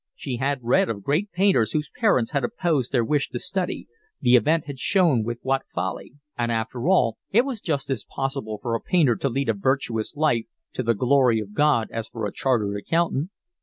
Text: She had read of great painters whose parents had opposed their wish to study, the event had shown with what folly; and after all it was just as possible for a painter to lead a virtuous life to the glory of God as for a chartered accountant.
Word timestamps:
She 0.15 0.37
had 0.37 0.61
read 0.63 0.89
of 0.89 1.03
great 1.03 1.31
painters 1.31 1.73
whose 1.73 1.91
parents 1.99 2.31
had 2.31 2.43
opposed 2.43 2.91
their 2.91 3.05
wish 3.05 3.29
to 3.29 3.37
study, 3.37 3.87
the 4.19 4.35
event 4.35 4.65
had 4.65 4.79
shown 4.79 5.23
with 5.23 5.37
what 5.43 5.61
folly; 5.75 6.15
and 6.35 6.51
after 6.51 6.87
all 6.87 7.19
it 7.29 7.45
was 7.45 7.61
just 7.61 7.87
as 7.91 8.03
possible 8.03 8.57
for 8.63 8.73
a 8.73 8.81
painter 8.81 9.15
to 9.17 9.29
lead 9.29 9.49
a 9.49 9.53
virtuous 9.53 10.15
life 10.15 10.47
to 10.73 10.81
the 10.81 10.95
glory 10.95 11.39
of 11.39 11.53
God 11.53 11.87
as 11.91 12.07
for 12.07 12.25
a 12.25 12.33
chartered 12.33 12.75
accountant. 12.77 13.29